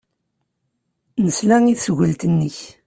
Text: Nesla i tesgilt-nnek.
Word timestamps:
Nesla 1.25 1.57
i 1.71 1.73
tesgilt-nnek. 1.77 2.57